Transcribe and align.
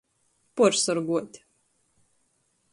Puorsorguot. 0.55 1.31